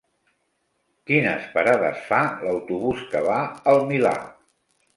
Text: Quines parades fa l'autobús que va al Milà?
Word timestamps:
Quines 1.11 1.45
parades 1.59 2.01
fa 2.07 2.23
l'autobús 2.47 3.07
que 3.15 3.25
va 3.29 3.39
al 3.75 3.87
Milà? 3.93 4.19